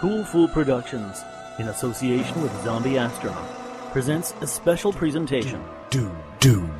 [0.00, 1.24] Cool Fool Productions,
[1.58, 3.48] in association with Zombie Astronaut,
[3.90, 5.60] presents a special presentation.
[5.90, 6.72] Doom, doom.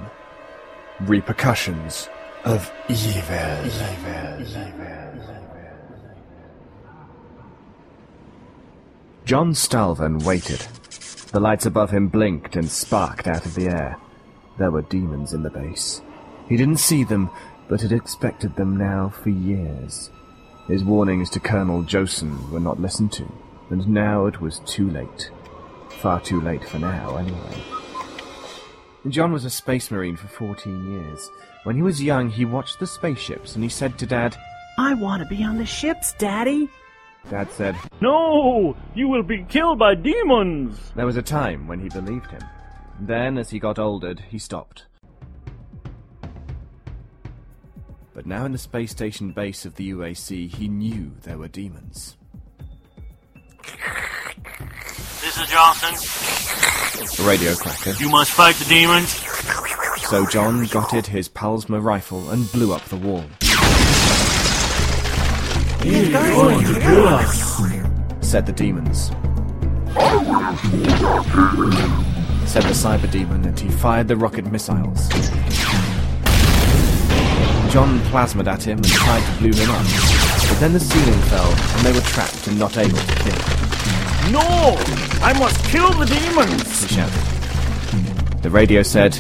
[1.01, 2.09] Repercussions
[2.45, 3.11] of evil.
[3.67, 4.89] Evil, evil,
[9.25, 10.61] John Stalvern waited.
[11.33, 13.99] The lights above him blinked and sparked out of the air.
[14.59, 16.03] There were demons in the base.
[16.49, 17.31] He didn't see them,
[17.69, 20.09] but had expected them now for years.
[20.69, 23.27] His warnings to Colonel Jonson were not listened to,
[23.71, 25.31] and now it was too late.
[25.89, 27.63] Far too late for now, anyway.
[29.09, 31.31] John was a space marine for 14 years.
[31.65, 34.37] When he was young, he watched the spaceships and he said to Dad,
[34.77, 36.69] I want to be on the ships, Daddy.
[37.31, 38.77] Dad said, No!
[38.95, 40.93] You will be killed by demons!
[40.95, 42.43] There was a time when he believed him.
[43.01, 44.85] Then, as he got older, he stopped.
[48.19, 52.17] But now in the space station base of the UAC, he knew there were demons.
[55.21, 55.95] This is Jonson.
[57.21, 57.93] A radio cracker.
[57.93, 59.11] You must fight the demons.
[60.09, 63.23] So John gotted his Palsma rifle and blew up the wall.
[65.85, 68.29] He's going to kill us.
[68.29, 69.11] Said the demons.
[72.51, 75.09] Said the cyber demon, and he fired the rocket missiles.
[77.71, 79.85] John plasmaed at him and tried to blow him up.
[80.49, 84.33] But then the ceiling fell, and they were trapped and not able to kill.
[84.33, 84.77] No!
[85.23, 86.83] I must kill the demons!
[86.83, 88.43] He shouted.
[88.43, 89.19] The radio said,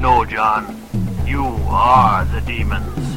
[0.00, 0.80] No, John.
[1.26, 3.14] You are the demons.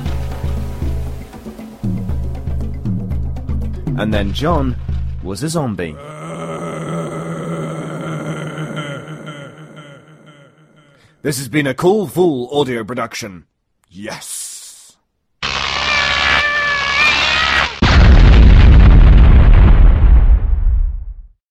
[3.97, 4.75] and then John
[5.23, 5.93] was a zombie.
[11.23, 13.45] This has been a Cool Fool audio production.
[13.89, 14.46] Yes.